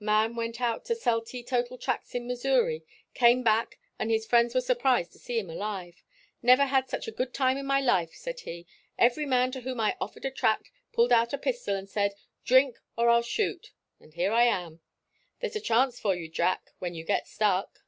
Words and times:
Man 0.00 0.36
went 0.36 0.58
out 0.58 0.86
to 0.86 0.94
sell 0.94 1.20
teetotal 1.20 1.76
tracts 1.76 2.14
in 2.14 2.26
Missouri. 2.26 2.82
Came 3.12 3.42
back 3.42 3.78
and 3.98 4.10
his 4.10 4.24
friends 4.24 4.54
were 4.54 4.62
surprised 4.62 5.12
to 5.12 5.18
see 5.18 5.38
him 5.38 5.50
alive. 5.50 6.02
'Never 6.40 6.64
had 6.64 6.88
such 6.88 7.06
a 7.06 7.10
good 7.12 7.34
time 7.34 7.58
in 7.58 7.66
my 7.66 7.78
life,' 7.78 8.14
said 8.14 8.40
he. 8.40 8.66
'Every 8.98 9.26
man 9.26 9.52
to 9.52 9.60
whom 9.60 9.80
I 9.80 9.98
offered 10.00 10.24
a 10.24 10.30
tract 10.30 10.70
pulled 10.94 11.12
out 11.12 11.34
a 11.34 11.36
pistol 11.38 11.76
and 11.76 11.90
said, 11.90 12.14
"Drink 12.42 12.78
or 12.96 13.10
I'll 13.10 13.20
shoot." 13.20 13.72
And 14.00 14.14
here 14.14 14.32
I 14.32 14.44
am.' 14.44 14.80
There's 15.40 15.56
a 15.56 15.60
chance 15.60 16.00
for 16.00 16.14
you, 16.14 16.26
Jack, 16.30 16.70
when 16.78 16.94
you 16.94 17.04
get 17.04 17.28
stuck." 17.28 17.84